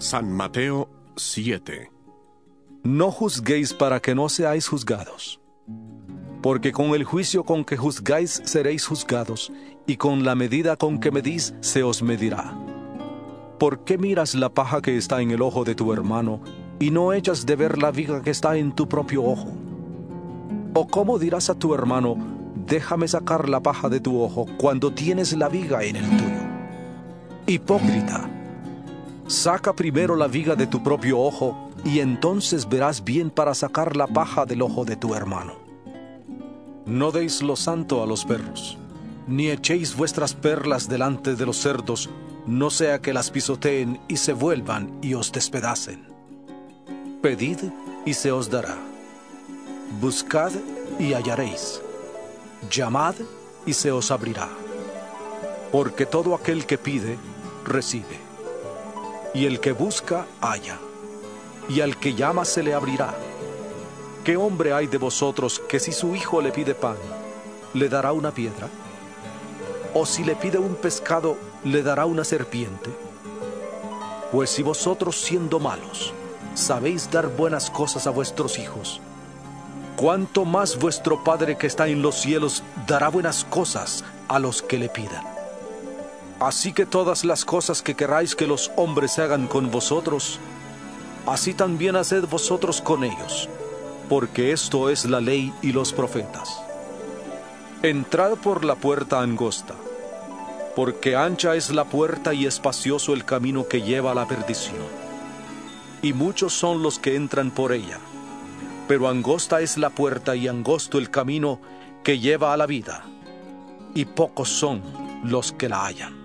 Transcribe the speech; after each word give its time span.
San 0.00 0.30
Mateo 0.32 0.88
7 1.16 1.90
No 2.84 3.10
juzguéis 3.10 3.74
para 3.74 3.98
que 3.98 4.14
no 4.14 4.28
seáis 4.28 4.68
juzgados. 4.68 5.40
Porque 6.40 6.70
con 6.70 6.94
el 6.94 7.02
juicio 7.02 7.42
con 7.42 7.64
que 7.64 7.76
juzgáis 7.76 8.40
seréis 8.44 8.86
juzgados, 8.86 9.52
y 9.88 9.96
con 9.96 10.24
la 10.24 10.36
medida 10.36 10.76
con 10.76 11.00
que 11.00 11.10
medís 11.10 11.52
se 11.62 11.82
os 11.82 12.04
medirá. 12.04 12.56
¿Por 13.58 13.82
qué 13.82 13.98
miras 13.98 14.36
la 14.36 14.50
paja 14.50 14.80
que 14.80 14.96
está 14.96 15.20
en 15.20 15.32
el 15.32 15.42
ojo 15.42 15.64
de 15.64 15.74
tu 15.74 15.92
hermano, 15.92 16.42
y 16.78 16.92
no 16.92 17.12
echas 17.12 17.44
de 17.44 17.56
ver 17.56 17.78
la 17.78 17.90
viga 17.90 18.22
que 18.22 18.30
está 18.30 18.56
en 18.56 18.70
tu 18.70 18.88
propio 18.88 19.24
ojo? 19.24 19.52
¿O 20.74 20.86
cómo 20.86 21.18
dirás 21.18 21.50
a 21.50 21.58
tu 21.58 21.74
hermano, 21.74 22.16
déjame 22.54 23.08
sacar 23.08 23.48
la 23.48 23.64
paja 23.64 23.88
de 23.88 23.98
tu 23.98 24.22
ojo 24.22 24.46
cuando 24.58 24.92
tienes 24.92 25.36
la 25.36 25.48
viga 25.48 25.82
en 25.82 25.96
el 25.96 26.08
tuyo? 26.08 26.46
Hipócrita. 27.48 28.37
Saca 29.28 29.74
primero 29.74 30.16
la 30.16 30.26
viga 30.26 30.56
de 30.56 30.66
tu 30.66 30.82
propio 30.82 31.20
ojo, 31.20 31.68
y 31.84 32.00
entonces 32.00 32.66
verás 32.66 33.04
bien 33.04 33.28
para 33.28 33.54
sacar 33.54 33.94
la 33.94 34.06
paja 34.06 34.46
del 34.46 34.62
ojo 34.62 34.86
de 34.86 34.96
tu 34.96 35.14
hermano. 35.14 35.56
No 36.86 37.10
deis 37.12 37.42
lo 37.42 37.54
santo 37.54 38.02
a 38.02 38.06
los 38.06 38.24
perros, 38.24 38.78
ni 39.26 39.50
echéis 39.50 39.94
vuestras 39.94 40.32
perlas 40.32 40.88
delante 40.88 41.34
de 41.34 41.44
los 41.44 41.58
cerdos, 41.58 42.08
no 42.46 42.70
sea 42.70 43.02
que 43.02 43.12
las 43.12 43.30
pisoteen 43.30 44.00
y 44.08 44.16
se 44.16 44.32
vuelvan 44.32 44.98
y 45.02 45.12
os 45.12 45.30
despedacen. 45.30 46.08
Pedid 47.20 47.58
y 48.06 48.14
se 48.14 48.32
os 48.32 48.48
dará. 48.48 48.78
Buscad 50.00 50.52
y 50.98 51.12
hallaréis. 51.12 51.82
Llamad 52.70 53.14
y 53.66 53.74
se 53.74 53.92
os 53.92 54.10
abrirá. 54.10 54.48
Porque 55.70 56.06
todo 56.06 56.34
aquel 56.34 56.64
que 56.64 56.78
pide, 56.78 57.18
recibe 57.66 58.27
y 59.34 59.46
el 59.46 59.60
que 59.60 59.72
busca, 59.72 60.26
halla, 60.40 60.78
y 61.68 61.80
al 61.80 61.98
que 61.98 62.14
llama 62.14 62.44
se 62.44 62.62
le 62.62 62.74
abrirá. 62.74 63.14
¿Qué 64.24 64.36
hombre 64.36 64.72
hay 64.72 64.86
de 64.86 64.98
vosotros 64.98 65.60
que 65.68 65.80
si 65.80 65.92
su 65.92 66.14
hijo 66.14 66.40
le 66.40 66.50
pide 66.50 66.74
pan, 66.74 66.96
le 67.74 67.88
dará 67.88 68.12
una 68.12 68.32
piedra? 68.32 68.68
¿O 69.94 70.04
si 70.04 70.24
le 70.24 70.36
pide 70.36 70.58
un 70.58 70.74
pescado, 70.74 71.36
le 71.64 71.82
dará 71.82 72.06
una 72.06 72.24
serpiente? 72.24 72.90
Pues 74.32 74.50
si 74.50 74.62
vosotros 74.62 75.16
siendo 75.16 75.58
malos, 75.58 76.12
sabéis 76.54 77.10
dar 77.10 77.28
buenas 77.28 77.70
cosas 77.70 78.06
a 78.06 78.10
vuestros 78.10 78.58
hijos, 78.58 79.00
¿cuánto 79.96 80.44
más 80.44 80.78
vuestro 80.78 81.24
Padre 81.24 81.56
que 81.56 81.66
está 81.66 81.88
en 81.88 82.02
los 82.02 82.16
cielos 82.16 82.62
dará 82.86 83.08
buenas 83.08 83.44
cosas 83.44 84.04
a 84.28 84.38
los 84.38 84.60
que 84.62 84.78
le 84.78 84.88
pidan? 84.88 85.37
Así 86.40 86.72
que 86.72 86.86
todas 86.86 87.24
las 87.24 87.44
cosas 87.44 87.82
que 87.82 87.96
queráis 87.96 88.36
que 88.36 88.46
los 88.46 88.70
hombres 88.76 89.18
hagan 89.18 89.48
con 89.48 89.72
vosotros, 89.72 90.38
así 91.26 91.52
también 91.52 91.96
haced 91.96 92.26
vosotros 92.26 92.80
con 92.80 93.02
ellos, 93.02 93.48
porque 94.08 94.52
esto 94.52 94.88
es 94.88 95.04
la 95.04 95.20
ley 95.20 95.52
y 95.62 95.72
los 95.72 95.92
profetas. 95.92 96.62
Entrad 97.82 98.36
por 98.36 98.64
la 98.64 98.76
puerta 98.76 99.20
angosta, 99.20 99.74
porque 100.76 101.16
ancha 101.16 101.56
es 101.56 101.70
la 101.70 101.84
puerta 101.86 102.32
y 102.32 102.46
espacioso 102.46 103.14
el 103.14 103.24
camino 103.24 103.66
que 103.66 103.82
lleva 103.82 104.12
a 104.12 104.14
la 104.14 104.28
perdición. 104.28 104.86
Y 106.02 106.12
muchos 106.12 106.52
son 106.52 106.84
los 106.84 107.00
que 107.00 107.16
entran 107.16 107.50
por 107.50 107.72
ella, 107.72 107.98
pero 108.86 109.08
angosta 109.08 109.60
es 109.60 109.76
la 109.76 109.90
puerta 109.90 110.36
y 110.36 110.46
angosto 110.46 110.98
el 110.98 111.10
camino 111.10 111.58
que 112.04 112.20
lleva 112.20 112.52
a 112.52 112.56
la 112.56 112.66
vida, 112.66 113.02
y 113.92 114.04
pocos 114.04 114.48
son 114.48 114.82
los 115.24 115.50
que 115.50 115.68
la 115.68 115.84
hallan. 115.84 116.17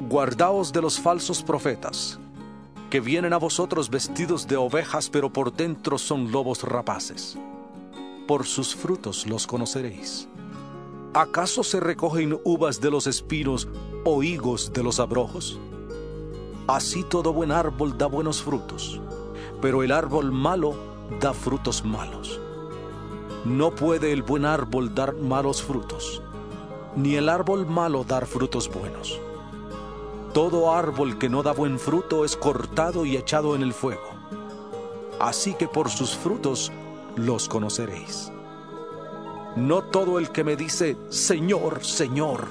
Guardaos 0.00 0.72
de 0.72 0.80
los 0.80 1.00
falsos 1.00 1.42
profetas, 1.42 2.20
que 2.88 3.00
vienen 3.00 3.32
a 3.32 3.36
vosotros 3.36 3.90
vestidos 3.90 4.46
de 4.46 4.56
ovejas, 4.56 5.10
pero 5.10 5.32
por 5.32 5.52
dentro 5.52 5.98
son 5.98 6.30
lobos 6.30 6.62
rapaces. 6.62 7.36
Por 8.28 8.46
sus 8.46 8.76
frutos 8.76 9.26
los 9.26 9.48
conoceréis. 9.48 10.28
¿Acaso 11.14 11.64
se 11.64 11.80
recogen 11.80 12.38
uvas 12.44 12.80
de 12.80 12.92
los 12.92 13.08
espinos 13.08 13.66
o 14.04 14.22
higos 14.22 14.72
de 14.72 14.84
los 14.84 15.00
abrojos? 15.00 15.58
Así 16.68 17.02
todo 17.02 17.32
buen 17.32 17.50
árbol 17.50 17.98
da 17.98 18.06
buenos 18.06 18.40
frutos, 18.40 19.00
pero 19.60 19.82
el 19.82 19.90
árbol 19.90 20.30
malo 20.30 20.74
da 21.18 21.34
frutos 21.34 21.84
malos. 21.84 22.40
No 23.44 23.74
puede 23.74 24.12
el 24.12 24.22
buen 24.22 24.44
árbol 24.44 24.94
dar 24.94 25.14
malos 25.14 25.60
frutos, 25.60 26.22
ni 26.94 27.16
el 27.16 27.28
árbol 27.28 27.66
malo 27.66 28.04
dar 28.04 28.26
frutos 28.26 28.70
buenos. 28.72 29.20
Todo 30.38 30.72
árbol 30.72 31.18
que 31.18 31.28
no 31.28 31.42
da 31.42 31.50
buen 31.50 31.80
fruto 31.80 32.24
es 32.24 32.36
cortado 32.36 33.04
y 33.04 33.16
echado 33.16 33.56
en 33.56 33.62
el 33.62 33.72
fuego. 33.72 34.08
Así 35.18 35.54
que 35.54 35.66
por 35.66 35.90
sus 35.90 36.16
frutos 36.16 36.70
los 37.16 37.48
conoceréis. 37.48 38.30
No 39.56 39.82
todo 39.82 40.16
el 40.16 40.30
que 40.30 40.44
me 40.44 40.54
dice, 40.54 40.96
Señor, 41.08 41.84
Señor, 41.84 42.46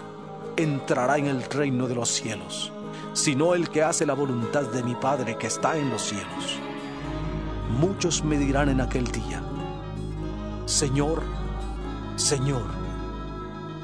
entrará 0.58 1.18
en 1.18 1.28
el 1.28 1.44
reino 1.44 1.88
de 1.88 1.96
los 1.96 2.10
cielos, 2.10 2.74
sino 3.14 3.56
el 3.56 3.70
que 3.70 3.84
hace 3.84 4.06
la 4.06 4.16
voluntad 4.16 4.64
de 4.64 4.84
mi 4.84 4.96
Padre 4.96 5.38
que 5.38 5.48
está 5.48 5.78
en 5.78 5.90
los 5.90 6.02
cielos. 6.02 6.60
Muchos 7.80 8.22
me 8.22 8.38
dirán 8.38 8.68
en 8.68 8.82
aquel 8.82 9.06
día, 9.06 9.42
Señor, 10.66 11.24
Señor, 12.18 12.66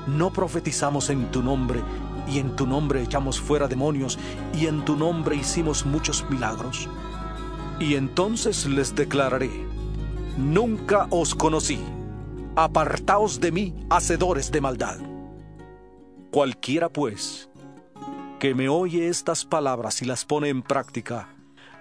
¿no 0.08 0.30
profetizamos 0.34 1.10
en 1.10 1.32
tu 1.32 1.42
nombre 1.42 1.82
y 2.28 2.40
en 2.40 2.56
tu 2.56 2.66
nombre 2.66 3.02
echamos 3.02 3.40
fuera 3.40 3.68
demonios, 3.68 4.18
y 4.54 4.68
en 4.68 4.86
tu 4.86 4.96
nombre 4.96 5.36
hicimos 5.36 5.86
muchos 5.86 6.30
milagros. 6.30 6.88
Y 7.80 7.96
entonces 7.96 8.66
les 8.66 8.96
declararé, 8.96 9.52
nunca 10.38 11.08
os 11.10 11.36
conocí, 11.36 11.80
apartaos 12.56 13.40
de 13.40 13.52
mí, 13.52 13.76
hacedores 13.90 14.52
de 14.52 14.62
maldad. 14.62 15.00
Cualquiera 16.32 16.90
pues 16.90 17.50
que 18.40 18.56
me 18.56 18.68
oye 18.68 19.08
estas 19.08 19.46
palabras 19.46 20.02
y 20.02 20.06
las 20.06 20.26
pone 20.26 20.50
en 20.50 20.64
práctica, 20.64 21.30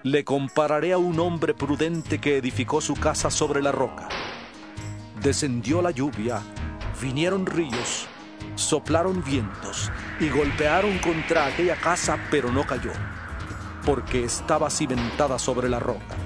le 0.05 0.25
compararé 0.25 0.93
a 0.93 0.99
un 0.99 1.19
hombre 1.21 1.55
prudente 1.55 2.21
que 2.21 2.37
edificó 2.37 2.81
su 2.81 2.95
casa 2.95 3.31
sobre 3.31 3.63
la 3.63 3.73
roca. 3.73 4.09
Descendió 5.23 5.83
la 5.83 5.91
lluvia, 5.91 6.43
vinieron 7.01 7.47
ríos, 7.47 8.09
soplaron 8.55 9.23
vientos 9.25 9.91
y 10.21 10.29
golpearon 10.29 10.99
contra 10.99 11.47
aquella 11.47 11.77
casa, 11.77 12.19
pero 12.31 12.51
no 12.53 12.67
cayó, 12.67 12.93
porque 13.85 14.25
estaba 14.25 14.71
cimentada 14.71 15.39
sobre 15.39 15.69
la 15.69 15.81
roca. 15.81 16.17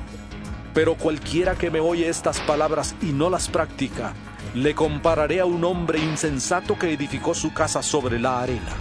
Pero 0.74 0.96
cualquiera 0.96 1.54
que 1.54 1.70
me 1.70 1.80
oye 1.80 2.08
estas 2.08 2.40
palabras 2.40 2.94
y 3.00 3.06
no 3.06 3.30
las 3.30 3.48
practica, 3.48 4.12
le 4.54 4.74
compararé 4.74 5.40
a 5.40 5.46
un 5.46 5.64
hombre 5.64 5.98
insensato 5.98 6.78
que 6.78 6.92
edificó 6.92 7.34
su 7.34 7.52
casa 7.52 7.82
sobre 7.82 8.18
la 8.18 8.40
arena. 8.40 8.72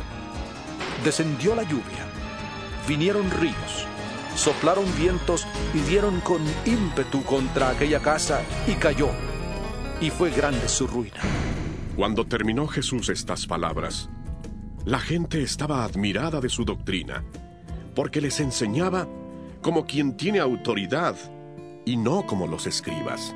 Descendió 1.03 1.55
la 1.55 1.63
lluvia, 1.63 2.05
vinieron 2.87 3.29
ríos, 3.31 3.87
soplaron 4.35 4.85
vientos 4.97 5.47
y 5.73 5.79
dieron 5.79 6.19
con 6.21 6.41
ímpetu 6.65 7.23
contra 7.23 7.69
aquella 7.69 7.99
casa 7.99 8.41
y 8.67 8.73
cayó, 8.73 9.09
y 10.01 10.09
fue 10.09 10.31
grande 10.31 10.67
su 10.67 10.87
ruina. 10.87 11.21
Cuando 11.95 12.25
terminó 12.25 12.67
Jesús 12.67 13.07
estas 13.07 13.47
palabras, 13.47 14.09
la 14.83 14.99
gente 14.99 15.41
estaba 15.41 15.85
admirada 15.85 16.41
de 16.41 16.49
su 16.49 16.65
doctrina, 16.65 17.23
porque 17.95 18.19
les 18.19 18.41
enseñaba 18.41 19.07
como 19.61 19.85
quien 19.85 20.17
tiene 20.17 20.39
autoridad 20.39 21.15
y 21.85 21.95
no 21.95 22.25
como 22.25 22.47
los 22.47 22.67
escribas. 22.67 23.33